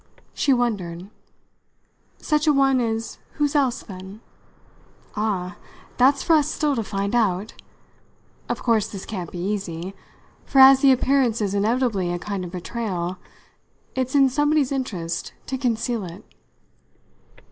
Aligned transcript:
She 0.33 0.51
wondered. 0.51 1.11
"Such 2.17 2.47
a 2.47 2.53
one 2.53 2.79
as 2.81 3.19
whose 3.33 3.55
else 3.55 3.83
then?" 3.83 4.19
"Ah, 5.15 5.57
that's 5.97 6.23
for 6.23 6.33
us 6.37 6.47
still 6.47 6.75
to 6.75 6.83
find 6.83 7.13
out! 7.13 7.53
Of 8.49 8.63
course 8.63 8.87
this 8.87 9.05
can't 9.05 9.29
be 9.29 9.37
easy; 9.37 9.93
for 10.43 10.57
as 10.57 10.79
the 10.79 10.91
appearance 10.91 11.39
is 11.39 11.53
inevitably 11.53 12.11
a 12.11 12.17
kind 12.17 12.43
of 12.43 12.49
betrayal, 12.49 13.19
it's 13.93 14.15
in 14.15 14.27
somebody's 14.27 14.71
interest 14.71 15.33
to 15.45 15.55
conceal 15.55 16.03
it." 16.05 16.23